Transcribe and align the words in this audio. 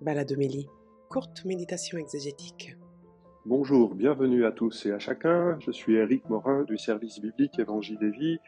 Baladomélie, 0.00 0.68
courte 1.08 1.44
méditation 1.44 1.98
exégétique. 1.98 2.76
Bonjour, 3.46 3.94
bienvenue 3.94 4.44
à 4.44 4.52
tous 4.52 4.86
et 4.86 4.92
à 4.92 4.98
chacun. 4.98 5.58
Je 5.60 5.70
suis 5.70 5.94
Éric 5.94 6.28
Morin 6.28 6.64
du 6.64 6.76
service 6.76 7.20
biblique 7.20 7.58
Évangile 7.58 7.98
et 8.02 8.10
Vie 8.10 8.38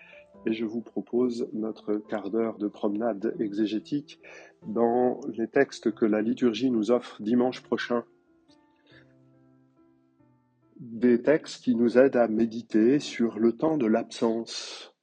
et 0.44 0.52
je 0.52 0.64
vous 0.64 0.80
propose 0.80 1.48
notre 1.52 1.94
quart 1.94 2.30
d'heure 2.30 2.58
de 2.58 2.68
promenade 2.68 3.34
exégétique 3.40 4.20
dans 4.66 5.20
les 5.28 5.48
textes 5.48 5.94
que 5.94 6.04
la 6.04 6.20
liturgie 6.20 6.70
nous 6.70 6.90
offre 6.90 7.22
dimanche 7.22 7.62
prochain. 7.62 8.04
Des 10.78 11.22
textes 11.22 11.64
qui 11.64 11.74
nous 11.74 11.96
aident 11.96 12.16
à 12.16 12.28
méditer 12.28 12.98
sur 12.98 13.38
le 13.38 13.52
temps 13.52 13.78
de 13.78 13.86
l'absence 13.86 14.94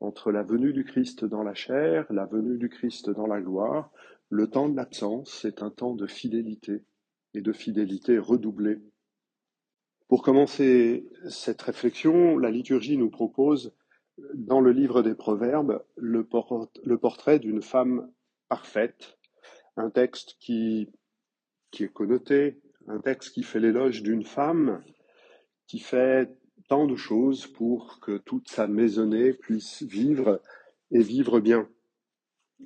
entre 0.00 0.32
la 0.32 0.42
venue 0.42 0.72
du 0.72 0.84
Christ 0.84 1.24
dans 1.24 1.42
la 1.42 1.54
chair, 1.54 2.06
la 2.10 2.26
venue 2.26 2.58
du 2.58 2.68
Christ 2.68 3.08
dans 3.10 3.26
la 3.26 3.40
gloire, 3.40 3.90
le 4.32 4.48
temps 4.48 4.70
de 4.70 4.76
l'absence 4.76 5.44
est 5.44 5.62
un 5.62 5.68
temps 5.68 5.94
de 5.94 6.06
fidélité 6.06 6.86
et 7.34 7.42
de 7.42 7.52
fidélité 7.52 8.16
redoublée. 8.18 8.78
Pour 10.08 10.22
commencer 10.22 11.06
cette 11.28 11.60
réflexion, 11.60 12.38
la 12.38 12.50
liturgie 12.50 12.96
nous 12.96 13.10
propose, 13.10 13.74
dans 14.32 14.62
le 14.62 14.72
livre 14.72 15.02
des 15.02 15.14
Proverbes, 15.14 15.84
le, 15.96 16.24
portrait 16.24 17.40
d'une 17.40 17.60
femme 17.60 18.10
parfaite, 18.48 19.18
un 19.76 19.90
texte 19.90 20.36
qui, 20.40 20.88
qui 21.70 21.84
est 21.84 21.92
connoté, 21.92 22.58
un 22.88 23.00
texte 23.00 23.34
qui 23.34 23.42
fait 23.42 23.60
l'éloge 23.60 24.02
d'une 24.02 24.24
femme 24.24 24.82
qui 25.66 25.78
fait 25.78 26.34
tant 26.70 26.86
de 26.86 26.96
choses 26.96 27.46
pour 27.46 28.00
que 28.00 28.16
toute 28.16 28.48
sa 28.48 28.66
maisonnée 28.66 29.34
puisse 29.34 29.82
vivre 29.82 30.40
et 30.90 31.02
vivre 31.02 31.38
bien. 31.38 31.68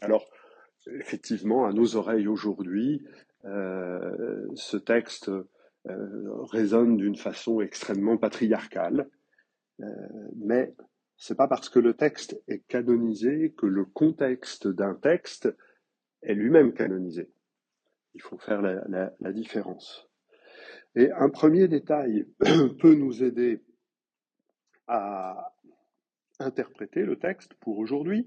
Alors, 0.01 0.29
effectivement, 0.87 1.67
à 1.67 1.73
nos 1.73 1.97
oreilles 1.97 2.29
aujourd'hui, 2.29 3.05
euh, 3.45 4.49
ce 4.55 4.77
texte 4.77 5.29
euh, 5.29 6.45
résonne 6.45 6.97
d'une 6.97 7.17
façon 7.17 7.61
extrêmement 7.61 8.17
patriarcale, 8.17 9.09
euh, 9.81 9.87
mais 10.37 10.75
c'est 11.17 11.37
pas 11.37 11.49
parce 11.49 11.69
que 11.69 11.79
le 11.79 11.95
texte 11.95 12.41
est 12.49 12.67
canonisé 12.67 13.55
que 13.57 13.67
le 13.67 13.85
contexte 13.85 14.69
d'un 14.69 14.95
texte 14.95 15.49
est 16.23 16.35
lui-même 16.35 16.73
canonisé. 16.73 17.31
Il 18.15 18.23
faut 18.23 18.39
faire 18.39 18.63
la, 18.63 19.15
la 19.21 19.33
différence. 19.33 20.09
Et 20.95 21.11
un 21.13 21.29
premier 21.29 21.69
détail 21.69 22.27
peut 22.81 22.95
nous 22.95 23.23
aider 23.23 23.63
à 24.87 25.55
interpréter 26.39 27.03
le 27.03 27.19
texte 27.19 27.55
pour 27.55 27.79
aujourd'hui, 27.79 28.27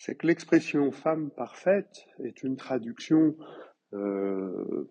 c'est 0.00 0.14
que 0.14 0.26
l'expression 0.26 0.90
femme 0.92 1.30
parfaite 1.30 2.06
est 2.24 2.42
une 2.42 2.56
traduction 2.56 3.36
euh, 3.92 4.88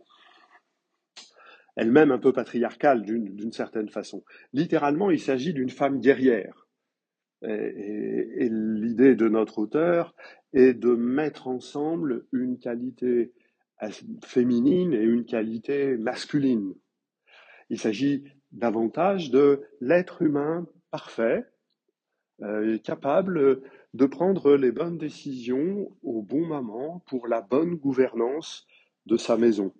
elle-même 1.75 2.11
un 2.11 2.19
peu 2.19 2.31
patriarcale 2.31 3.01
d'une 3.01 3.51
certaine 3.51 3.89
façon. 3.89 4.23
Littéralement, 4.53 5.09
il 5.09 5.19
s'agit 5.19 5.53
d'une 5.53 5.71
femme 5.71 5.99
guerrière. 5.99 6.67
Et, 7.41 8.49
l'idée 8.51 9.15
de 9.15 9.27
notre 9.29 9.59
auteur 9.59 10.13
est 10.53 10.73
de 10.73 10.93
mettre 10.93 11.47
ensemble 11.47 12.27
une 12.31 12.59
qualité 12.59 13.33
féminine 14.23 14.93
et 14.93 15.01
une 15.01 15.25
qualité 15.25 15.97
masculine. 15.97 16.75
Il 17.69 17.79
s'agit 17.79 18.25
davantage 18.51 19.31
de 19.31 19.63
l'être 19.79 20.21
humain 20.21 20.67
parfait, 20.91 21.45
euh, 22.41 22.77
capable 22.79 23.61
de 23.93 24.05
prendre 24.05 24.55
les 24.55 24.71
bonnes 24.71 24.97
décisions 24.97 25.91
au 26.03 26.21
bon 26.21 26.45
moment 26.45 27.03
pour 27.07 27.27
la 27.27 27.41
bonne 27.41 27.75
gouvernance 27.75 28.67
de 29.05 29.17
sa 29.17 29.37
maison. 29.37 29.73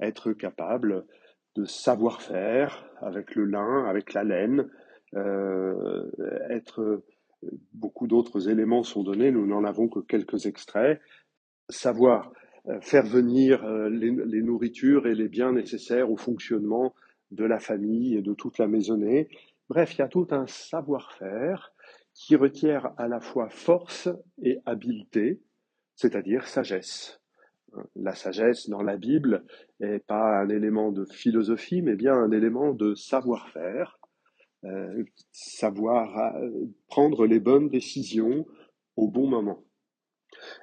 Être 0.00 0.32
capable 0.32 1.06
de 1.54 1.64
savoir 1.64 2.22
faire 2.22 2.90
avec 3.00 3.34
le 3.34 3.44
lin, 3.44 3.84
avec 3.84 4.14
la 4.14 4.24
laine, 4.24 4.70
euh, 5.14 6.10
être 6.48 7.02
beaucoup 7.72 8.06
d'autres 8.06 8.48
éléments 8.48 8.82
sont 8.82 9.02
donnés, 9.02 9.30
nous 9.30 9.46
n'en 9.46 9.64
avons 9.64 9.88
que 9.88 10.00
quelques 10.00 10.46
extraits, 10.46 11.00
savoir 11.68 12.32
euh, 12.68 12.80
faire 12.80 13.04
venir 13.04 13.64
euh, 13.64 13.88
les, 13.90 14.10
les, 14.10 14.42
nourritures 14.42 15.06
et 15.06 15.14
les 15.14 15.28
biens 15.28 15.52
nécessaires 15.52 16.10
au 16.10 16.16
fonctionnement 16.16 16.94
de 17.30 17.44
la 17.44 17.58
famille 17.58 18.16
et 18.16 18.22
de 18.22 18.34
toute 18.34 18.58
la 18.58 18.68
maisonnée. 18.68 19.28
Bref, 19.68 19.94
il 19.94 19.98
y 19.98 20.02
a 20.02 20.08
tout 20.08 20.28
un 20.30 20.46
savoir-faire 20.46 21.72
qui 22.14 22.36
requiert 22.36 22.92
à 22.98 23.08
la 23.08 23.20
fois 23.20 23.48
force 23.48 24.08
et 24.42 24.58
habileté, 24.64 25.40
c'est-à-dire 25.94 26.46
sagesse. 26.46 27.20
La 27.96 28.14
sagesse 28.14 28.68
dans 28.68 28.82
la 28.82 28.96
Bible 28.96 29.44
n'est 29.80 29.98
pas 29.98 30.40
un 30.40 30.48
élément 30.48 30.92
de 30.92 31.04
philosophie, 31.06 31.82
mais 31.82 31.96
bien 31.96 32.14
un 32.14 32.30
élément 32.30 32.72
de 32.72 32.94
savoir-faire, 32.94 33.98
euh, 34.64 35.04
savoir 35.32 36.36
euh, 36.36 36.50
prendre 36.88 37.26
les 37.26 37.40
bonnes 37.40 37.70
décisions 37.70 38.46
au 38.96 39.08
bon 39.08 39.26
moment. 39.26 39.64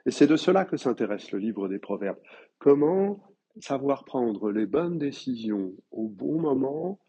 Et 0.06 0.12
c'est 0.12 0.28
de 0.28 0.36
cela 0.36 0.66
que 0.66 0.78
s'intéresse 0.78 1.32
le 1.32 1.40
livre 1.40 1.68
des 1.68 1.80
Proverbes. 1.80 2.20
Comment 2.60 3.24
savoir 3.60 4.06
prendre 4.06 4.52
les 4.52 4.66
bonnes 4.66 4.98
décisions 4.98 5.74
au 5.92 6.08
bon 6.08 6.40
moment 6.40 7.00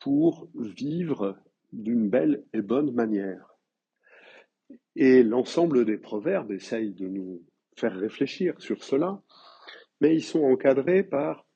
pour 0.00 0.48
vivre 0.54 1.36
d'une 1.72 2.08
belle 2.08 2.44
et 2.52 2.62
bonne 2.62 2.92
manière? 2.92 3.49
Et 5.02 5.22
l'ensemble 5.22 5.86
des 5.86 5.96
proverbes 5.96 6.52
essaye 6.52 6.92
de 6.92 7.08
nous 7.08 7.42
faire 7.74 7.96
réfléchir 7.96 8.60
sur 8.60 8.84
cela, 8.84 9.22
mais 10.02 10.14
ils 10.14 10.22
sont 10.22 10.44
encadrés 10.44 11.02
par 11.02 11.46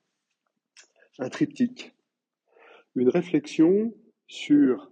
un 1.19 1.29
triptyque, 1.29 1.93
une 2.95 3.09
réflexion 3.09 3.93
sur 4.25 4.91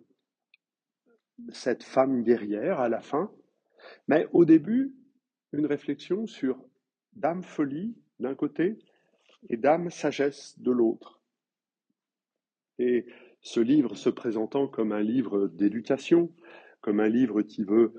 cette 1.49 1.81
femme 1.81 2.21
guerrière 2.21 2.79
à 2.79 2.89
la 2.89 3.01
fin, 3.01 3.31
mais 4.07 4.27
au 4.33 4.45
début, 4.45 4.93
une 5.51 5.65
réflexion 5.65 6.27
sur 6.27 6.63
dame 7.13 7.41
folie 7.41 7.95
d'un 8.19 8.35
côté 8.35 8.77
et 9.49 9.57
dame 9.57 9.89
sagesse 9.89 10.59
de 10.59 10.69
l'autre. 10.69 11.19
Et 12.77 13.07
ce 13.41 13.61
livre 13.61 13.95
se 13.95 14.09
présentant 14.09 14.67
comme 14.67 14.91
un 14.91 15.01
livre 15.01 15.47
d'éducation, 15.47 16.31
comme 16.81 16.99
un 16.99 17.09
livre 17.09 17.41
qui 17.41 17.63
veut 17.63 17.95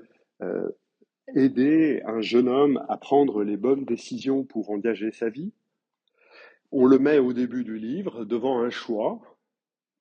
aider 1.33 2.01
un 2.05 2.21
jeune 2.21 2.47
homme 2.47 2.83
à 2.87 2.97
prendre 2.97 3.43
les 3.43 3.57
bonnes 3.57 3.85
décisions 3.85 4.43
pour 4.43 4.69
engager 4.69 5.11
sa 5.11 5.29
vie. 5.29 5.53
On 6.71 6.85
le 6.85 6.99
met 6.99 7.19
au 7.19 7.33
début 7.33 7.63
du 7.63 7.77
livre 7.77 8.25
devant 8.25 8.59
un 8.59 8.69
choix. 8.69 9.21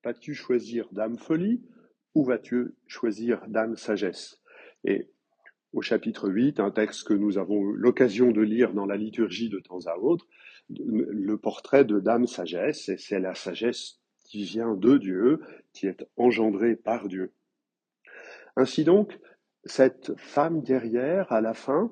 Vas-tu 0.03 0.34
choisir 0.34 0.89
Dame 0.93 1.19
Folie 1.19 1.62
ou 2.15 2.25
vas-tu 2.25 2.75
choisir 2.87 3.43
Dame 3.49 3.77
Sagesse? 3.77 4.41
Et 4.84 5.09
au 5.73 5.83
chapitre 5.83 6.28
8, 6.28 6.61
un 6.61 6.71
texte 6.71 7.09
que 7.09 7.15
nous 7.15 7.39
avons 7.39 7.62
l'occasion 7.65 8.31
de 8.31 8.43
lire 8.43 8.73
dans 8.73 8.87
la 8.87 8.97
liturgie 8.97 9.49
de 9.49 9.59
temps 9.59 9.87
à 9.87 9.97
autre, 9.97 10.27
le 10.69 11.37
portrait 11.37 11.84
de 11.84 11.99
Dame 11.99 12.27
Sagesse, 12.27 12.89
et 12.89 12.97
c'est 12.97 13.19
la 13.19 13.34
sagesse 13.34 14.00
qui 14.21 14.44
vient 14.44 14.75
de 14.75 14.99
Dieu, 14.99 15.41
qui 15.73 15.87
est 15.87 16.06
engendrée 16.17 16.77
par 16.77 17.09
Dieu. 17.09 17.33
Ainsi 18.56 18.84
donc, 18.84 19.19
cette 19.66 20.16
femme 20.19 20.62
guerrière, 20.62 21.32
à 21.32 21.41
la 21.41 21.54
fin, 21.54 21.91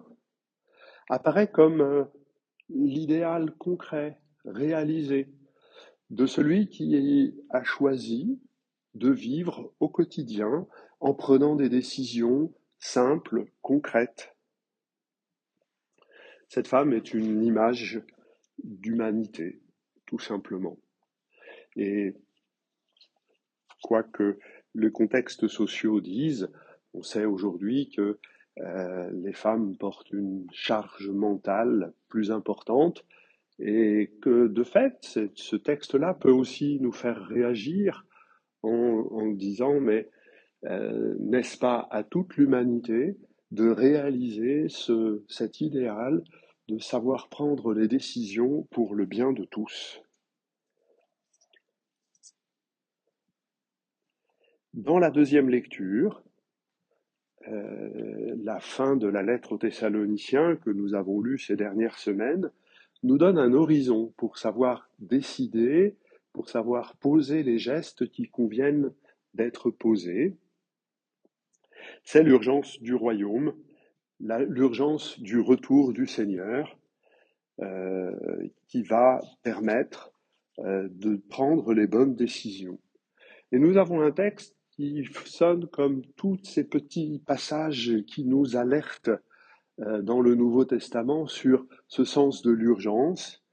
apparaît 1.09 1.51
comme 1.51 1.81
euh, 1.81 2.05
l'idéal 2.69 3.55
concret, 3.57 4.21
réalisé, 4.45 5.29
de 6.11 6.27
celui 6.27 6.69
qui 6.69 7.35
a 7.51 7.63
choisi 7.63 8.41
de 8.95 9.11
vivre 9.11 9.73
au 9.81 9.89
quotidien 9.89 10.67
en 11.01 11.15
prenant 11.15 11.57
des 11.57 11.69
décisions 11.69 12.53
simples, 12.79 13.47
concrètes. 13.63 14.37
Cette 16.49 16.69
femme 16.69 16.93
est 16.93 17.15
une 17.15 17.43
image 17.43 18.03
d'humanité, 18.63 19.63
tout 20.05 20.19
simplement. 20.19 20.79
Et 21.77 22.15
quoi 23.83 24.03
que 24.03 24.39
les 24.75 24.91
contextes 24.91 25.49
sociaux 25.49 26.01
disent, 26.01 26.51
on 26.95 27.03
sait 27.03 27.25
aujourd'hui 27.25 27.91
que 27.91 28.19
euh, 28.59 29.11
les 29.13 29.33
femmes 29.33 29.77
portent 29.77 30.11
une 30.11 30.47
charge 30.53 31.09
mentale 31.09 31.95
plus 32.09 32.31
importante 32.31 33.05
et 33.59 34.13
que 34.21 34.47
de 34.47 34.65
fait, 34.65 35.19
ce 35.35 35.57
texte-là 35.57 36.15
peut 36.15 36.31
aussi 36.31 36.79
nous 36.81 36.93
faire 36.93 37.25
réagir 37.27 38.05
en, 38.63 39.33
disant 39.33 39.81
mais 39.81 40.09
euh, 40.65 41.15
n'est-ce 41.19 41.59
pas 41.59 41.89
à 41.91 42.03
toute 42.03 42.37
l'humanité 42.37 43.17
de 43.51 43.69
réaliser 43.69 44.69
ce, 44.69 45.25
cet 45.29 45.61
idéal 45.61 46.23
de 46.69 46.79
savoir 46.79 47.29
prendre 47.29 47.75
les 47.75 47.89
décisions 47.89 48.67
pour 48.71 48.95
le 48.95 49.05
bien 49.05 49.33
de 49.33 49.45
tous? 49.45 50.01
Dans 54.75 54.99
la 54.99 55.11
deuxième 55.11 55.51
lecture, 55.51 56.23
euh, 57.49 58.37
la 58.43 58.61
fin 58.61 58.97
de 58.97 59.09
la 59.09 59.23
lettre 59.23 59.53
aux 59.53 59.59
Thessaloniciens 59.59 60.57
que 60.57 60.71
nous 60.71 60.95
avons 60.95 61.21
lue 61.21 61.39
ces 61.39 61.57
dernières 61.57 61.99
semaines 61.99 62.51
nous 63.03 63.19
donne 63.19 63.39
un 63.39 63.53
horizon 63.53 64.13
pour 64.17 64.39
savoir 64.39 64.89
décider, 65.01 65.97
pour 66.33 66.49
savoir 66.49 66.97
poser 66.97 67.43
les 67.43 67.59
gestes 67.59 68.09
qui 68.09 68.29
conviennent 68.29 68.93
d'être 69.35 69.71
posés. 69.71 70.37
C'est 72.05 72.23
l'urgence 72.23 72.81
du 72.81 72.95
royaume, 72.95 73.55
l'urgence 74.21 75.19
du 75.21 75.41
retour 75.41 75.93
du 75.93 76.07
Seigneur 76.07 76.79
euh, 77.61 78.13
qui 78.69 78.83
va 78.83 79.21
permettre 79.43 80.13
euh, 80.61 80.89
de 80.91 81.17
prendre 81.17 81.75
les 81.75 81.87
bonnes 81.87 82.15
décisions. 82.15 82.79
Et 83.51 83.59
nous 83.59 83.77
avons 83.79 84.01
un 84.01 84.13
texte 84.13 84.57
qui 84.83 85.05
sonne 85.27 85.69
comme 85.69 86.03
tous 86.17 86.41
ces 86.43 86.65
petits 86.65 87.23
passages 87.25 87.93
qui 88.09 88.25
nous 88.25 88.57
alertent 88.57 89.11
euh, 89.79 90.03
dans 90.03 90.21
le 90.21 90.35
Nouveau 90.35 90.65
Testament 90.65 91.29
sur 91.29 91.67
ce 91.87 92.05
sens 92.05 92.43
de 92.43 92.51
l'urgence. 92.51 93.45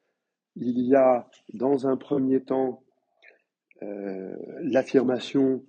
Il 0.56 0.80
y 0.80 0.96
a 0.96 1.30
dans 1.54 1.86
un 1.88 1.98
premier 1.98 2.42
temps 2.44 2.84
euh, 3.84 4.36
l'affirmation 4.62 5.64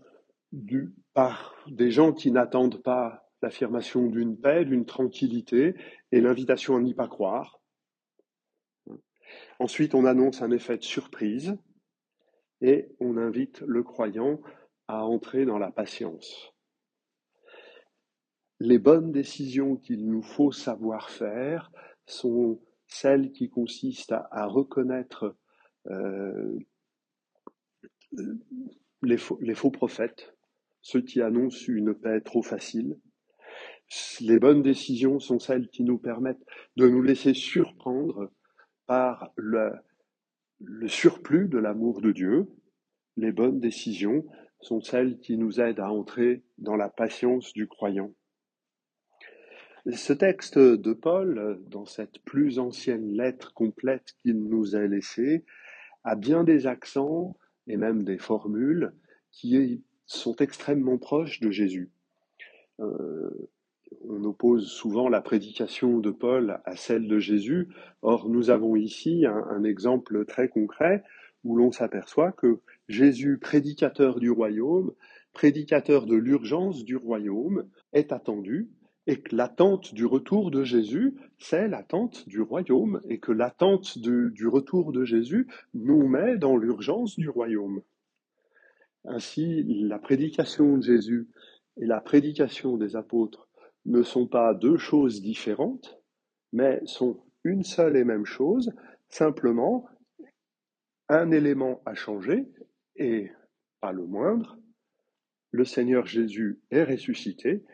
par 1.12 1.55
des 1.69 1.91
gens 1.91 2.13
qui 2.13 2.33
n'attendent 2.33 2.83
pas 2.83 3.29
l'affirmation 3.43 4.06
d'une 4.06 4.39
paix, 4.39 4.65
d'une 4.65 4.87
tranquillité 4.87 5.75
et 6.11 6.23
l'invitation 6.23 6.77
à 6.77 6.81
n'y 6.81 6.95
pas 6.95 7.06
croire. 7.06 7.61
Ensuite, 9.59 9.95
on 9.95 10.06
annonce 10.06 10.41
un 10.41 10.51
effet 10.53 10.79
de 10.79 10.85
surprise 10.85 11.55
et 12.63 12.89
on 12.99 13.19
invite 13.19 13.61
le 13.67 13.83
croyant 13.83 14.41
à 14.91 15.05
entrer 15.05 15.45
dans 15.45 15.59
la 15.59 15.71
patience. 15.71 16.53
Les 18.59 18.79
bonnes 18.79 19.13
décisions 19.13 19.77
qu'il 19.77 20.11
nous 20.11 20.23
faut 20.23 20.51
savoir 20.51 21.11
faire 21.11 21.71
sont 22.07 22.61
celles 22.89 23.31
qui 23.31 23.49
consistent 23.49 24.13
à, 24.13 24.47
reconnaître 24.47 25.37
euh, 25.87 26.59
les, 29.03 29.17
faux, 29.17 29.71
prophètes, 29.71 30.35
ceux 30.83 31.01
qui 31.01 31.23
annoncent 31.23 31.67
une 31.69 31.95
paix 31.95 32.21
trop 32.21 32.43
facile. 32.43 32.99
Les 34.21 34.41
bonnes 34.41 34.63
décisions 34.63 35.21
sont 35.21 35.39
celles 35.39 35.69
qui 35.69 35.85
nous 35.85 35.99
permettent 35.99 36.45
de 36.77 36.89
nous 36.89 37.01
laisser 37.01 37.33
surprendre 37.33 38.33
par 38.87 39.33
le 39.37 39.71
surplus 40.89 41.49
de 41.49 41.59
l'amour 41.59 42.01
de 42.01 42.11
Dieu. 42.11 42.49
Les 43.17 43.31
bonnes 43.31 43.61
décisions 43.61 44.25
sont 44.61 44.81
celles 44.81 45.19
qui 45.19 45.37
nous 45.37 45.61
aident 45.61 45.81
à 45.81 45.91
entrer 45.91 46.43
dans 46.59 46.77
la 46.77 46.89
patience 46.89 47.53
du 47.53 47.67
croyant. 47.67 48.12
Ce 49.91 50.12
texte 50.12 50.59
de 50.59 50.93
Paul, 50.93 51.59
dans 51.69 51.87
cette 51.87 52.19
plus 52.25 52.59
ancienne 52.59 53.12
lettre 53.12 53.55
complète 53.55 54.15
qu'il 54.21 54.39
nous 54.39 54.77
a 54.77 54.81
laissée, 54.81 55.45
a 56.05 56.17
bien 56.17 56.45
des 56.45 56.67
accents 56.67 57.37
et 57.67 57.77
même 57.77 58.05
des 58.05 58.19
formules 58.19 58.93
qui 59.31 59.83
sont 60.07 60.37
extrêmement 60.37 60.99
proches 60.99 61.41
de 61.41 61.51
Jésus. 61.51 61.91
Euh, 62.81 63.31
on 64.09 64.23
oppose 64.25 64.71
souvent 64.71 65.09
la 65.09 65.21
prédication 65.21 65.99
de 65.99 66.11
Paul 66.11 66.61
à 66.65 66.77
celle 66.77 67.09
de 67.09 67.19
Jésus. 67.19 67.69
Or, 68.03 68.29
nous 68.29 68.51
avons 68.51 68.77
ici 68.77 69.25
un, 69.27 69.45
un 69.51 69.65
exemple 69.65 70.25
très 70.27 70.49
concret 70.49 71.03
où 71.45 71.56
l'on 71.56 71.73
s'aperçoit 71.73 72.33
que 72.33 72.61
Jésus, 72.91 73.39
prédicateur 73.39 74.19
du 74.19 74.31
royaume, 74.31 74.93
prédicateur 75.33 76.07
de 76.07 76.17
l'urgence 76.17 76.85
du 76.85 76.97
royaume, 76.97 77.69
est 77.93 78.11
attendu 78.11 78.69
et 79.07 79.21
que 79.21 79.35
l'attente 79.35 79.95
du 79.95 80.05
retour 80.05 80.51
de 80.51 80.65
Jésus, 80.65 81.15
c'est 81.39 81.69
l'attente 81.69 82.29
du 82.29 82.41
royaume, 82.41 83.01
et 83.09 83.19
que 83.19 83.33
l'attente 83.33 83.99
du, 83.99 84.47
retour 84.47 84.93
de 84.93 85.05
Jésus 85.05 85.47
nous 85.73 86.07
met 86.07 86.37
dans 86.37 86.57
l'urgence 86.57 87.17
du 87.17 87.29
royaume. 87.29 87.83
Ainsi, 89.05 89.65
la 89.67 89.99
prédication 89.99 90.77
de 90.77 90.83
Jésus 90.83 91.29
et 91.77 91.87
la 91.87 92.01
prédication 92.01 92.77
des 92.77 92.97
apôtres 92.97 93.49
ne 93.87 94.03
sont 94.03 94.27
pas 94.27 94.53
deux 94.53 94.77
choses 94.77 95.23
différentes, 95.23 95.99
mais 96.53 96.81
sont 96.85 97.23
une 97.45 97.63
seule 97.63 97.97
et 97.97 98.05
même 98.05 98.27
chose, 98.27 98.73
simplement 99.09 99.87
un 101.09 101.31
élément 101.31 101.83
a 101.87 101.95
changé, 101.95 102.47
et 103.00 103.32
pas 103.81 103.93
le 103.93 104.06
moindre, 104.06 104.58
le 105.50 105.64
Seigneur 105.64 106.06
Jésus 106.06 106.61
est 106.70 106.85
ressuscité, 106.85 107.64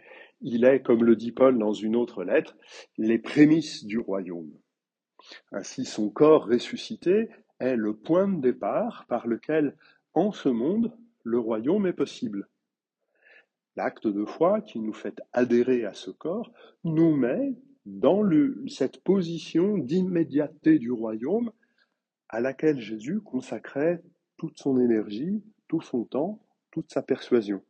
il 0.41 0.65
est, 0.65 0.83
comme 0.83 1.05
le 1.05 1.17
dit 1.17 1.33
Paul 1.33 1.59
dans 1.59 1.73
une 1.73 1.97
autre 1.97 2.25
lettre, 2.25 2.57
les 2.97 3.19
prémices 3.19 3.85
du 3.85 3.99
royaume. 3.99 4.53
Ainsi, 5.51 5.85
son 5.85 6.09
corps 6.09 6.47
ressuscité 6.47 7.29
est 7.59 7.77
le 7.77 7.97
point 7.97 8.29
de 8.29 8.41
départ 8.41 9.07
par 9.09 9.27
lequel, 9.27 9.77
en 10.15 10.31
ce 10.31 10.49
monde, 10.49 10.97
le 11.25 11.39
royaume 11.39 11.87
est 11.87 11.93
possible. 11.93 12.49
L'acte 13.75 14.07
de 14.07 14.25
foi 14.25 14.61
qui 14.61 14.79
nous 14.79 14.93
fait 14.93 15.21
adhérer 15.33 15.85
à 15.85 15.93
ce 15.93 16.11
corps 16.11 16.53
nous 16.85 17.17
met 17.17 17.55
dans 17.85 18.23
cette 18.69 19.03
position 19.03 19.77
d'immédiateté 19.77 20.79
du 20.79 20.93
royaume 20.93 21.51
à 22.29 22.41
laquelle 22.41 22.81
Jésus 22.81 23.21
consacrait 23.21 24.03
toute 24.37 24.59
son 24.59 24.79
énergie, 24.79 25.43
tout 25.69 25.81
son 25.81 26.05
temps, 26.05 26.41
toute 26.71 26.91
sa 26.93 27.03
persuasion. 27.03 27.63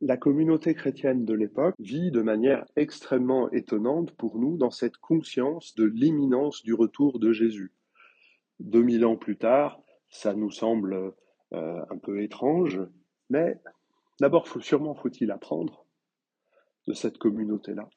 La 0.00 0.16
communauté 0.16 0.74
chrétienne 0.74 1.24
de 1.24 1.32
l'époque 1.32 1.76
vit 1.78 2.10
de 2.10 2.22
manière 2.22 2.66
extrêmement 2.74 3.50
étonnante 3.52 4.10
pour 4.16 4.38
nous 4.38 4.56
dans 4.56 4.72
cette 4.72 4.96
conscience 4.96 5.76
de 5.76 5.84
l'imminence 5.84 6.64
du 6.64 6.74
retour 6.74 7.20
de 7.20 7.32
Jésus. 7.32 7.72
Deux 8.58 8.82
mille 8.82 9.04
ans 9.04 9.16
plus 9.16 9.36
tard, 9.38 9.80
ça 10.10 10.34
nous 10.34 10.50
semble 10.50 11.14
euh, 11.52 11.84
un 11.88 11.98
peu 11.98 12.20
étrange, 12.20 12.80
mais 13.30 13.60
d'abord, 14.20 14.48
sûrement 14.60 14.94
faut-il 14.94 15.30
apprendre 15.30 15.86
de 16.88 16.92
cette 16.94 17.18
communauté-là. 17.18 17.88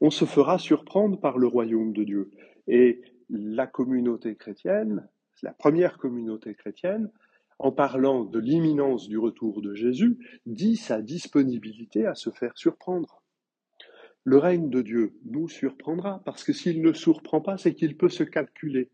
On 0.00 0.10
se 0.10 0.24
fera 0.24 0.58
surprendre 0.58 1.20
par 1.20 1.38
le 1.38 1.46
royaume 1.46 1.92
de 1.92 2.04
Dieu. 2.04 2.30
Et 2.68 3.02
la 3.28 3.66
communauté 3.66 4.36
chrétienne, 4.36 5.08
la 5.42 5.52
première 5.52 5.98
communauté 5.98 6.54
chrétienne, 6.54 7.10
en 7.58 7.72
parlant 7.72 8.24
de 8.24 8.38
l'imminence 8.38 9.08
du 9.08 9.18
retour 9.18 9.62
de 9.62 9.74
Jésus, 9.74 10.18
dit 10.46 10.76
sa 10.76 11.02
disponibilité 11.02 12.06
à 12.06 12.14
se 12.14 12.30
faire 12.30 12.56
surprendre. 12.56 13.22
Le 14.24 14.38
règne 14.38 14.70
de 14.70 14.82
Dieu 14.82 15.14
nous 15.24 15.48
surprendra, 15.48 16.22
parce 16.24 16.44
que 16.44 16.52
s'il 16.52 16.82
ne 16.82 16.92
surprend 16.92 17.40
pas, 17.40 17.56
c'est 17.56 17.74
qu'il 17.74 17.96
peut 17.96 18.08
se 18.08 18.24
calculer. 18.24 18.90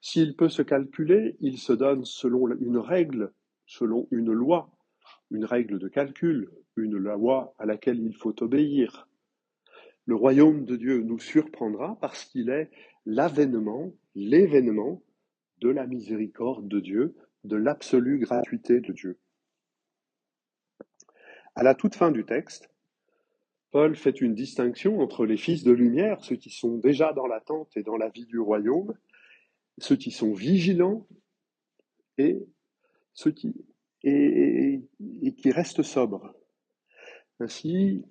S'il 0.00 0.36
peut 0.36 0.48
se 0.48 0.62
calculer, 0.62 1.36
il 1.40 1.58
se 1.58 1.72
donne 1.72 2.04
selon 2.04 2.48
une 2.60 2.78
règle, 2.78 3.32
selon 3.66 4.08
une 4.10 4.32
loi, 4.32 4.70
une 5.30 5.44
règle 5.44 5.78
de 5.78 5.88
calcul, 5.88 6.50
une 6.76 6.96
loi 6.96 7.54
à 7.58 7.66
laquelle 7.66 8.00
il 8.00 8.14
faut 8.14 8.42
obéir. 8.42 9.08
Le 10.06 10.16
royaume 10.16 10.64
de 10.64 10.76
Dieu 10.76 11.02
nous 11.02 11.18
surprendra 11.18 11.96
parce 12.00 12.24
qu'il 12.24 12.50
est 12.50 12.70
l'avènement, 13.06 13.92
l'événement 14.14 15.02
de 15.60 15.68
la 15.68 15.86
miséricorde 15.86 16.68
de 16.68 16.80
Dieu 16.80 17.16
de 17.44 17.56
l'absolue 17.56 18.18
gratuité 18.18 18.80
de 18.80 18.92
Dieu. 18.92 19.18
À 21.54 21.62
la 21.62 21.74
toute 21.74 21.94
fin 21.94 22.10
du 22.10 22.24
texte, 22.24 22.70
Paul 23.70 23.94
fait 23.96 24.20
une 24.20 24.34
distinction 24.34 25.00
entre 25.00 25.26
les 25.26 25.36
fils 25.36 25.62
de 25.62 25.72
lumière, 25.72 26.22
ceux 26.24 26.36
qui 26.36 26.50
sont 26.50 26.78
déjà 26.78 27.12
dans 27.12 27.26
l'attente 27.26 27.76
et 27.76 27.82
dans 27.82 27.96
la 27.96 28.08
vie 28.08 28.26
du 28.26 28.38
royaume, 28.38 28.94
ceux 29.78 29.96
qui 29.96 30.10
sont 30.10 30.32
vigilants 30.32 31.06
et 32.18 32.46
ceux 33.14 33.30
qui, 33.30 33.54
restent 35.50 35.82
sobres. 35.82 36.34
Ainsi, 37.38 38.04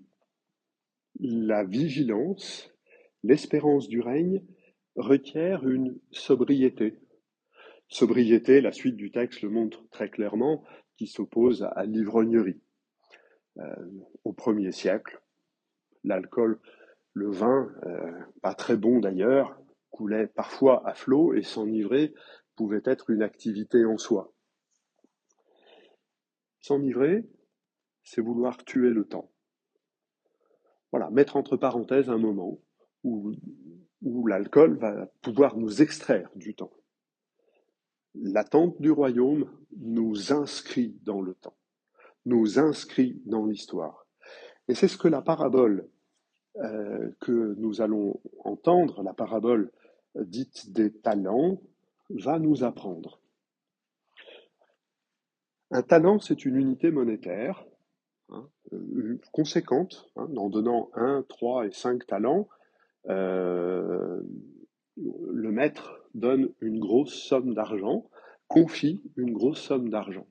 la 1.19 1.63
vigilance, 1.63 2.73
l'espérance 3.23 3.87
du 3.87 3.99
règne 3.99 4.43
requiert 4.95 5.67
une 5.67 5.99
sobriété, 6.11 6.99
Sobriété, 7.89 8.61
la 8.61 8.71
suite 8.71 8.95
du 8.95 9.09
texte 9.09 9.41
le 9.41 9.49
montre 9.49 9.83
très 9.89 10.09
clairement, 10.09 10.63
qui 10.95 11.07
s'oppose 11.07 11.67
à 11.75 11.85
l'ivrognerie. 11.85 12.61
Euh, 13.57 13.63
au 14.23 14.31
premier 14.31 14.71
siècle, 14.71 15.19
l'alcool, 16.03 16.59
le 17.13 17.31
vin, 17.31 17.73
euh, 17.87 18.11
pas 18.43 18.53
très 18.53 18.77
bon 18.77 18.99
d'ailleurs, 18.99 19.59
coulait 19.89 20.27
parfois 20.27 20.87
à 20.87 20.93
flot 20.93 21.33
et 21.33 21.41
s'enivrer 21.41 22.13
pouvait 22.55 22.83
être 22.85 23.09
une 23.09 23.23
activité 23.23 23.83
en 23.85 23.97
soi. 23.97 24.33
S'enivrer, 26.61 27.27
c'est 28.03 28.21
vouloir 28.21 28.63
tuer 28.65 28.91
le 28.91 29.05
temps. 29.05 29.31
Voilà, 30.91 31.09
mettre 31.09 31.37
entre 31.37 31.57
parenthèses 31.57 32.09
un 32.09 32.17
moment 32.19 32.59
où, 33.03 33.31
où 34.03 34.27
l'alcool 34.27 34.77
va 34.77 35.07
pouvoir 35.21 35.57
nous 35.57 35.81
extraire 35.81 36.29
du 36.35 36.53
temps. 36.53 36.71
L'attente 38.15 38.81
du 38.81 38.91
royaume 38.91 39.49
nous 39.77 40.33
inscrit 40.33 40.97
dans 41.03 41.21
le 41.21 41.35
temps, 41.35 41.57
nous 42.25 42.59
inscrit 42.59 43.21
dans 43.25 43.45
l'histoire. 43.45 44.05
Et 44.67 44.75
c'est 44.75 44.87
ce 44.87 44.97
que 44.97 45.07
la 45.07 45.21
parabole 45.21 45.87
euh, 46.57 47.11
que 47.19 47.55
nous 47.57 47.81
allons 47.81 48.19
entendre, 48.43 49.03
la 49.03 49.13
parabole 49.13 49.71
dite 50.15 50.71
des 50.71 50.91
talents, 50.91 51.61
va 52.09 52.39
nous 52.39 52.63
apprendre. 52.63 53.21
Un 55.71 55.83
talent, 55.83 56.19
c'est 56.19 56.45
une 56.45 56.55
unité 56.55 56.89
monétaire 56.89 57.63
hein, 58.29 58.49
euh, 58.73 59.19
conséquente. 59.31 60.11
Hein, 60.15 60.27
en 60.35 60.49
donnant 60.49 60.89
1, 60.95 61.23
3 61.29 61.67
et 61.67 61.71
5 61.71 62.07
talents, 62.07 62.49
euh, 63.07 64.21
le 64.97 65.51
maître 65.51 65.98
donne 66.13 66.51
une 66.61 66.79
grosse 66.79 67.13
somme 67.13 67.53
d'argent, 67.53 68.09
confie 68.47 69.03
une 69.15 69.33
grosse 69.33 69.61
somme 69.61 69.89
d'argent. 69.89 70.27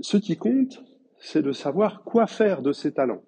Ce 0.00 0.16
qui 0.16 0.36
compte, 0.36 0.82
c'est 1.18 1.42
de 1.42 1.52
savoir 1.52 2.02
quoi 2.02 2.26
faire 2.26 2.62
de 2.62 2.72
ces 2.72 2.92
talents. 2.92 3.24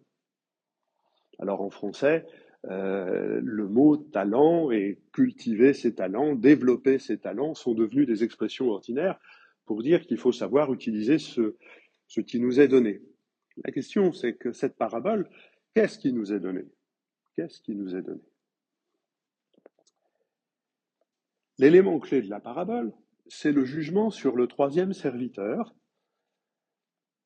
Alors 1.38 1.61
en 1.61 1.71
français, 1.71 2.26
euh, 2.71 3.41
le 3.43 3.69
mot 3.69 3.97
talent 3.97 4.71
et 4.71 5.00
cultiver 5.12 5.75
ses 5.75 5.95
talents, 5.95 6.35
développer 6.35 6.99
ses 6.99 7.19
talents 7.19 7.55
sont 7.55 7.75
devenus 7.75 8.07
des 8.07 8.25
expressions 8.25 8.69
ordinaires 8.69 9.21
pour 9.67 9.83
dire 9.83 10.07
qu'il 10.07 10.19
faut 10.19 10.33
savoir 10.33 10.73
utiliser 10.73 11.19
ce, 11.19 11.57
ce 12.09 12.21
qui 12.21 12.41
nous 12.41 12.61
est 12.61 12.69
donné. 12.69 13.03
La 13.64 13.73
question, 13.73 14.12
c'est 14.12 14.35
que 14.35 14.53
cette 14.53 14.76
parabole, 14.76 15.29
qu'est-ce 15.75 15.99
qui 15.99 16.12
nous 16.12 16.33
est 16.33 16.41
donné? 16.41 16.64
Qu'est-ce 17.37 17.61
qui 17.61 17.75
nous 17.75 17.95
est 17.95 18.03
donné? 18.03 18.23
L'élément 21.58 21.99
clé 22.00 22.20
de 22.20 22.30
la 22.30 22.40
parabole, 22.40 22.92
c'est 23.26 23.52
le 23.52 23.64
jugement 23.64 24.11
sur 24.11 24.37
le 24.37 24.46
troisième 24.46 24.92
serviteur, 24.92 25.75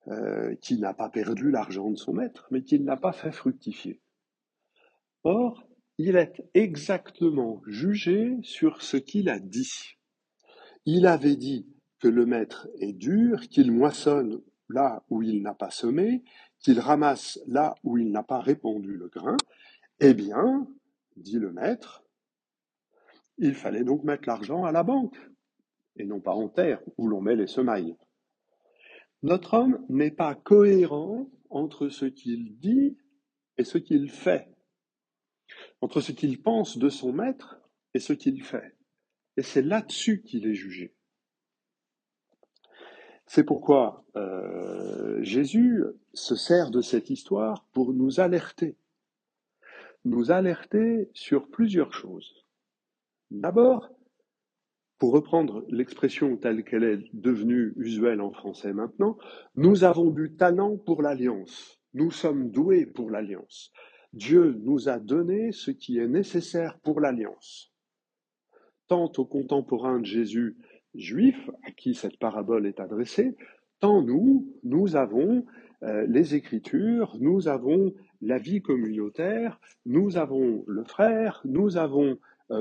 euh, 0.08 0.54
qui 0.56 0.78
n'a 0.78 0.94
pas 0.94 1.08
perdu 1.08 1.50
l'argent 1.50 1.90
de 1.90 1.96
son 1.96 2.14
maître, 2.14 2.46
mais 2.50 2.62
qui 2.62 2.78
ne 2.78 2.86
l'a 2.86 2.96
pas 2.96 3.12
fait 3.12 3.32
fructifier. 3.32 4.00
Or, 5.24 5.68
il 5.98 6.16
est 6.16 6.48
exactement 6.54 7.60
jugé 7.66 8.36
sur 8.42 8.82
ce 8.82 8.96
qu'il 8.96 9.28
a 9.28 9.38
dit. 9.38 9.96
Il 10.86 11.06
avait 11.06 11.36
dit 11.36 11.66
que 11.98 12.08
le 12.08 12.24
maître 12.24 12.68
est 12.80 12.92
dur, 12.92 13.40
qu'il 13.48 13.72
moissonne 13.72 14.40
là 14.68 15.04
où 15.10 15.22
il 15.22 15.42
n'a 15.42 15.54
pas 15.54 15.70
semé, 15.70 16.22
qu'il 16.60 16.80
ramasse 16.80 17.40
là 17.46 17.74
où 17.82 17.98
il 17.98 18.10
n'a 18.10 18.22
pas 18.22 18.40
répandu 18.40 18.96
le 18.96 19.08
grain. 19.08 19.36
Eh 20.00 20.14
bien, 20.14 20.68
dit 21.16 21.38
le 21.38 21.52
maître, 21.52 22.04
il 23.38 23.54
fallait 23.54 23.84
donc 23.84 24.04
mettre 24.04 24.28
l'argent 24.28 24.64
à 24.64 24.72
la 24.72 24.82
banque, 24.82 25.16
et 25.96 26.04
non 26.04 26.20
pas 26.20 26.34
en 26.34 26.48
terre, 26.48 26.80
où 26.96 27.08
l'on 27.08 27.20
met 27.20 27.36
les 27.36 27.46
semailles. 27.46 27.96
Notre 29.22 29.54
homme 29.54 29.84
n'est 29.88 30.10
pas 30.10 30.34
cohérent 30.34 31.28
entre 31.50 31.88
ce 31.88 32.04
qu'il 32.04 32.58
dit 32.58 32.96
et 33.56 33.64
ce 33.64 33.78
qu'il 33.78 34.10
fait 34.10 34.48
entre 35.80 36.00
ce 36.00 36.12
qu'il 36.12 36.40
pense 36.40 36.78
de 36.78 36.88
son 36.88 37.12
maître 37.12 37.60
et 37.94 38.00
ce 38.00 38.12
qu'il 38.12 38.42
fait. 38.42 38.76
Et 39.36 39.42
c'est 39.42 39.62
là-dessus 39.62 40.22
qu'il 40.22 40.46
est 40.46 40.54
jugé. 40.54 40.94
C'est 43.26 43.44
pourquoi 43.44 44.04
euh, 44.16 45.22
Jésus 45.22 45.84
se 46.14 46.34
sert 46.34 46.70
de 46.70 46.80
cette 46.80 47.10
histoire 47.10 47.66
pour 47.72 47.92
nous 47.92 48.20
alerter. 48.20 48.76
Nous 50.04 50.30
alerter 50.30 51.10
sur 51.12 51.48
plusieurs 51.48 51.92
choses. 51.92 52.46
D'abord, 53.30 53.90
pour 54.98 55.12
reprendre 55.12 55.64
l'expression 55.68 56.36
telle 56.36 56.64
qu'elle 56.64 56.84
est 56.84 57.04
devenue 57.12 57.72
usuelle 57.76 58.20
en 58.20 58.32
français 58.32 58.72
maintenant, 58.72 59.16
nous 59.54 59.84
avons 59.84 60.10
du 60.10 60.34
talent 60.34 60.76
pour 60.76 61.02
l'alliance. 61.02 61.78
Nous 61.94 62.10
sommes 62.10 62.50
doués 62.50 62.86
pour 62.86 63.10
l'alliance. 63.10 63.70
Dieu 64.12 64.58
nous 64.62 64.88
a 64.88 64.98
donné 64.98 65.52
ce 65.52 65.70
qui 65.70 65.98
est 65.98 66.08
nécessaire 66.08 66.78
pour 66.80 67.00
l'alliance. 67.00 67.72
Tant 68.88 69.12
aux 69.18 69.26
contemporains 69.26 70.00
de 70.00 70.06
Jésus 70.06 70.56
juifs, 70.94 71.50
à 71.64 71.70
qui 71.70 71.94
cette 71.94 72.18
parabole 72.18 72.66
est 72.66 72.80
adressée, 72.80 73.36
tant 73.80 74.02
nous, 74.02 74.52
nous 74.64 74.96
avons 74.96 75.44
euh, 75.82 76.06
les 76.08 76.34
Écritures, 76.34 77.16
nous 77.20 77.46
avons 77.46 77.92
la 78.20 78.38
vie 78.38 78.62
communautaire, 78.62 79.60
nous 79.86 80.16
avons 80.16 80.64
le 80.66 80.82
frère, 80.82 81.40
nous 81.44 81.76
avons 81.76 82.18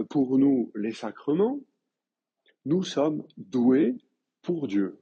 pour 0.10 0.38
nous 0.38 0.72
les 0.76 0.94
sacrements, 0.94 1.60
nous 2.66 2.84
sommes 2.84 3.24
doués 3.38 3.96
pour 4.42 4.68
Dieu. 4.68 5.00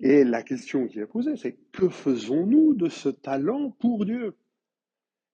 Et 0.00 0.24
la 0.24 0.42
question 0.42 0.86
qui 0.86 0.98
est 0.98 1.06
posée, 1.06 1.36
c'est 1.36 1.58
que 1.72 1.88
faisons-nous 1.88 2.74
de 2.74 2.88
ce 2.88 3.08
talent 3.08 3.70
pour 3.70 4.04
Dieu? 4.04 4.34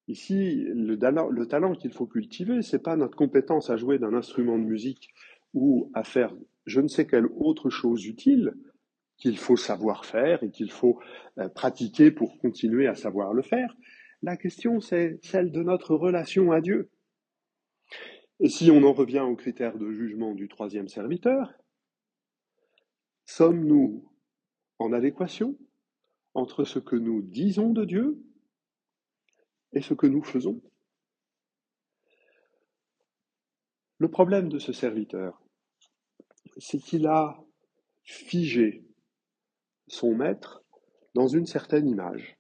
Ici, 0.09 0.65
le 0.75 0.97
talent, 0.97 1.75
qu'il 1.75 1.93
faut 1.93 2.07
cultiver, 2.07 2.63
c'est 2.63 2.83
pas 2.83 2.97
notre 2.97 3.17
compétence 3.17 3.71
à 3.71 3.77
jouer 3.77 3.99
d'un 3.99 4.15
instrument 4.15 4.59
de 4.59 4.65
musique 4.65 5.11
ou 5.55 5.91
à 5.95 6.05
faire 6.05 6.33
je 6.67 6.81
ne 6.81 6.89
sais 6.89 7.07
quelle 7.07 7.27
autre 7.27 7.71
chose 7.71 8.05
utile 8.07 8.55
qu'il 9.17 9.39
faut 9.39 9.57
savoir 9.57 10.05
faire 10.05 10.43
et 10.43 10.51
qu'il 10.51 10.71
faut 10.71 11.01
euh, 11.39 11.49
pratiquer 11.49 12.11
pour 12.11 12.39
continuer 12.39 12.87
à 12.87 12.95
savoir 12.95 13.33
le 13.33 13.43
faire. 13.43 13.75
La 14.23 14.37
question, 14.37 14.81
c'est 14.81 15.19
celle 15.23 15.53
de 15.53 15.63
notre 15.63 15.95
relation 15.95 16.53
à 16.53 16.61
Dieu. 16.61 16.91
Et 18.41 18.49
si 18.49 18.71
on 18.71 18.83
en 18.83 18.93
revient 18.93 19.21
au 19.21 19.35
critère 19.35 19.79
de 19.79 19.91
jugement 19.93 20.35
du 20.35 20.49
troisième 20.49 20.89
serviteur, 20.89 21.55
sommes-nous 23.25 24.13
en 24.79 24.93
adéquation 24.93 25.57
entre 26.35 26.65
ce 26.65 26.79
que 26.79 26.97
nous 26.97 27.23
disons 27.23 27.71
de 27.71 27.85
Dieu 27.85 28.23
et 29.73 29.81
ce 29.81 29.95
que 29.95 30.07
nous 30.07 30.23
faisons? 30.23 30.61
Le 33.99 34.11
problème 34.11 34.51
de 34.51 34.59
ce 34.59 34.75
serviteur, 34.75 35.43
c'est 36.59 36.79
qu'il 36.79 37.07
a 37.07 37.43
figé 38.03 38.85
son 39.89 40.15
maître 40.15 40.63
dans 41.15 41.27
une 41.27 41.47
certaine 41.47 41.89
image 41.89 42.37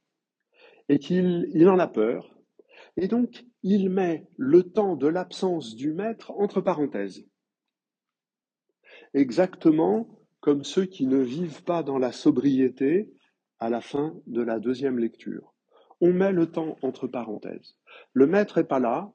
et 0.90 0.98
qu'il 0.98 1.50
il 1.54 1.68
en 1.68 1.78
a 1.78 1.88
peur 1.88 2.35
et 2.96 3.08
donc 3.08 3.44
il 3.62 3.90
met 3.90 4.26
le 4.36 4.62
temps 4.62 4.96
de 4.96 5.06
l'absence 5.06 5.74
du 5.74 5.92
maître 5.92 6.32
entre 6.32 6.60
parenthèses. 6.60 7.26
Exactement 9.14 10.08
comme 10.40 10.64
ceux 10.64 10.84
qui 10.84 11.06
ne 11.06 11.18
vivent 11.18 11.64
pas 11.64 11.82
dans 11.82 11.98
la 11.98 12.12
sobriété 12.12 13.12
à 13.58 13.70
la 13.70 13.80
fin 13.80 14.14
de 14.26 14.42
la 14.42 14.58
deuxième 14.60 14.98
lecture 14.98 15.56
on 16.00 16.12
met 16.12 16.32
le 16.32 16.50
temps 16.50 16.76
entre 16.82 17.06
parenthèses. 17.06 17.76
Le 18.12 18.26
maître 18.26 18.58
est 18.58 18.64
pas 18.64 18.78
là, 18.80 19.12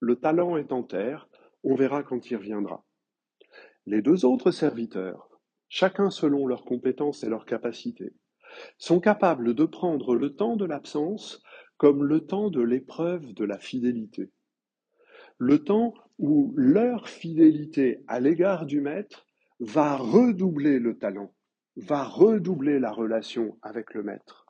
le 0.00 0.16
talent 0.16 0.56
est 0.56 0.72
en 0.72 0.82
terre, 0.82 1.28
on 1.64 1.74
verra 1.74 2.02
quand 2.02 2.30
il 2.30 2.36
reviendra. 2.36 2.84
Les 3.86 4.02
deux 4.02 4.24
autres 4.24 4.50
serviteurs, 4.50 5.28
chacun 5.68 6.10
selon 6.10 6.46
leurs 6.46 6.64
compétences 6.64 7.24
et 7.24 7.28
leurs 7.28 7.46
capacités, 7.46 8.14
sont 8.78 9.00
capables 9.00 9.54
de 9.54 9.64
prendre 9.64 10.14
le 10.14 10.34
temps 10.34 10.56
de 10.56 10.64
l'absence 10.64 11.42
comme 11.78 12.04
le 12.04 12.26
temps 12.26 12.50
de 12.50 12.60
l'épreuve 12.60 13.32
de 13.32 13.44
la 13.44 13.58
fidélité. 13.58 14.30
Le 15.38 15.62
temps 15.64 15.94
où 16.18 16.52
leur 16.56 17.08
fidélité 17.08 18.02
à 18.08 18.18
l'égard 18.20 18.66
du 18.66 18.80
maître 18.80 19.26
va 19.60 19.96
redoubler 19.96 20.80
le 20.80 20.98
talent, 20.98 21.32
va 21.76 22.02
redoubler 22.02 22.80
la 22.80 22.92
relation 22.92 23.56
avec 23.62 23.94
le 23.94 24.02
maître. 24.02 24.46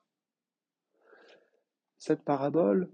Cette 1.98 2.24
parabole 2.24 2.90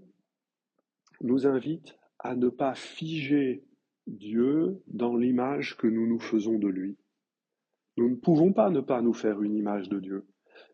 nous 1.21 1.47
invite 1.47 1.97
à 2.19 2.35
ne 2.35 2.49
pas 2.49 2.75
figer 2.75 3.63
Dieu 4.07 4.81
dans 4.87 5.15
l'image 5.15 5.77
que 5.77 5.87
nous 5.87 6.07
nous 6.07 6.19
faisons 6.19 6.59
de 6.59 6.67
lui. 6.67 6.97
Nous 7.97 8.09
ne 8.09 8.15
pouvons 8.15 8.51
pas 8.51 8.69
ne 8.69 8.81
pas 8.81 9.01
nous 9.01 9.13
faire 9.13 9.41
une 9.41 9.55
image 9.55 9.87
de 9.87 9.99
Dieu, 9.99 10.27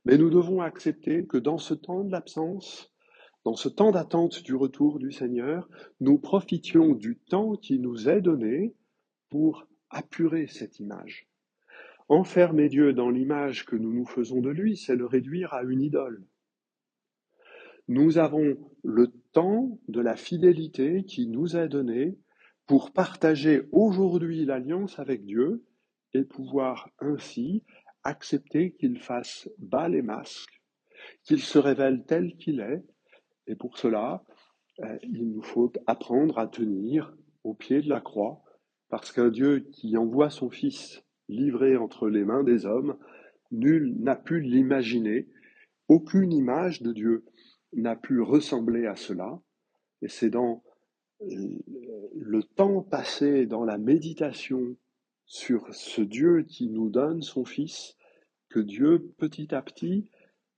mais 0.05 0.17
nous 0.17 0.31
devons 0.31 0.61
accepter 0.61 1.27
que 1.27 1.37
dans 1.37 1.59
ce 1.59 1.75
temps 1.75 2.03
de 2.03 2.11
l'absence, 2.11 2.90
dans 3.43 3.55
ce 3.55 3.69
temps 3.69 3.91
d'attente 3.91 4.43
du 4.43 4.55
retour 4.55 4.99
du 4.99 5.11
Seigneur, 5.11 5.67
nous 5.99 6.17
profitions 6.17 6.93
du 6.93 7.17
temps 7.17 7.55
qui 7.55 7.79
nous 7.79 8.09
est 8.09 8.21
donné 8.21 8.75
pour 9.29 9.65
apurer 9.89 10.47
cette 10.47 10.79
image. 10.79 11.27
Enfermer 12.07 12.69
Dieu 12.69 12.93
dans 12.93 13.09
l'image 13.09 13.65
que 13.65 13.75
nous 13.75 13.93
nous 13.93 14.05
faisons 14.05 14.41
de 14.41 14.49
lui, 14.49 14.77
c'est 14.77 14.95
le 14.95 15.05
réduire 15.05 15.53
à 15.53 15.63
une 15.63 15.81
idole. 15.81 16.25
Nous 17.87 18.17
avons 18.17 18.57
le 18.83 19.07
temps 19.31 19.79
de 19.87 20.01
la 20.01 20.15
fidélité 20.15 21.03
qui 21.03 21.27
nous 21.27 21.55
est 21.55 21.67
donné 21.67 22.17
pour 22.67 22.91
partager 22.91 23.63
aujourd'hui 23.71 24.45
l'alliance 24.45 24.99
avec 24.99 25.25
Dieu 25.25 25.65
et 26.13 26.23
pouvoir 26.23 26.89
ainsi 26.99 27.63
accepter 28.03 28.73
qu'il 28.73 28.99
fasse 28.99 29.49
bas 29.57 29.89
les 29.89 30.01
masques, 30.01 30.61
qu'il 31.23 31.41
se 31.41 31.57
révèle 31.57 32.05
tel 32.05 32.35
qu'il 32.37 32.59
est. 32.59 32.83
Et 33.47 33.55
pour 33.55 33.77
cela, 33.77 34.23
euh, 34.79 34.97
il 35.03 35.31
nous 35.31 35.41
faut 35.41 35.71
apprendre 35.87 36.37
à 36.37 36.47
tenir 36.47 37.15
au 37.43 37.53
pied 37.53 37.81
de 37.81 37.89
la 37.89 38.01
croix, 38.01 38.41
parce 38.89 39.11
qu'un 39.11 39.29
Dieu 39.29 39.61
qui 39.71 39.97
envoie 39.97 40.29
son 40.29 40.49
Fils 40.49 41.03
livré 41.27 41.77
entre 41.77 42.09
les 42.09 42.23
mains 42.23 42.43
des 42.43 42.65
hommes, 42.65 42.97
nul 43.51 43.95
n'a 43.99 44.15
pu 44.15 44.41
l'imaginer, 44.41 45.27
aucune 45.87 46.31
image 46.31 46.81
de 46.81 46.91
Dieu 46.91 47.25
n'a 47.73 47.95
pu 47.95 48.21
ressembler 48.21 48.85
à 48.85 48.95
cela. 48.95 49.41
Et 50.01 50.07
c'est 50.07 50.29
dans 50.29 50.63
le 51.19 52.43
temps 52.43 52.81
passé 52.81 53.45
dans 53.45 53.63
la 53.63 53.77
méditation 53.77 54.75
sur 55.25 55.73
ce 55.73 56.01
Dieu 56.01 56.43
qui 56.43 56.67
nous 56.69 56.89
donne 56.89 57.21
son 57.21 57.45
Fils 57.45 57.97
que 58.49 58.59
Dieu, 58.59 59.13
petit 59.17 59.53
à 59.55 59.61
petit, 59.61 60.09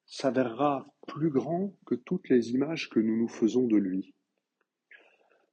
s'avérera 0.06 0.92
plus 1.07 1.29
grand 1.29 1.74
que 1.86 1.95
toutes 1.95 2.29
les 2.29 2.51
images 2.51 2.89
que 2.89 3.00
nous 3.00 3.17
nous 3.17 3.27
faisons 3.27 3.67
de 3.67 3.77
lui. 3.77 4.13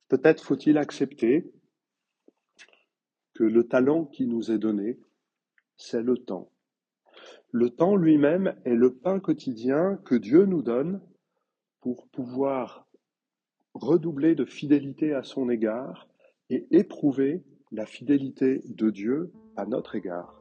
Peut-être 0.09 0.45
faut-il 0.45 0.79
accepter 0.79 1.53
que 3.35 3.45
le 3.45 3.67
talent 3.67 4.05
qui 4.05 4.27
nous 4.27 4.51
est 4.51 4.59
donné, 4.59 4.99
c'est 5.77 6.03
le 6.03 6.19
temps. 6.19 6.51
Le 7.53 7.71
temps 7.71 7.97
lui-même 7.97 8.55
est 8.65 8.75
le 8.75 8.95
pain 8.95 9.19
quotidien 9.19 9.97
que 10.05 10.15
Dieu 10.15 10.45
nous 10.45 10.63
donne 10.63 11.01
pour 11.81 12.07
pouvoir 12.09 12.87
redoubler 13.75 14.35
de 14.35 14.45
fidélité 14.45 15.15
à 15.15 15.23
son 15.23 15.49
égard 15.49 16.09
et 16.49 16.67
éprouver 16.71 17.43
la 17.73 17.87
fidélité 17.87 18.63
de 18.67 18.91
Dieu 18.91 19.33
à 19.57 19.65
notre 19.65 19.95
égard. 19.95 20.40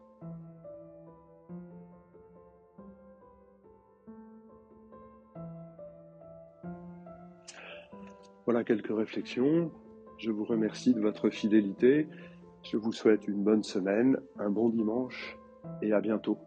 Voilà 8.49 8.63
quelques 8.63 8.97
réflexions. 8.97 9.71
Je 10.17 10.31
vous 10.31 10.43
remercie 10.43 10.95
de 10.95 10.99
votre 10.99 11.29
fidélité. 11.29 12.07
Je 12.63 12.77
vous 12.77 12.91
souhaite 12.91 13.27
une 13.27 13.43
bonne 13.43 13.61
semaine, 13.61 14.17
un 14.39 14.49
bon 14.49 14.69
dimanche 14.69 15.37
et 15.83 15.93
à 15.93 16.01
bientôt. 16.01 16.39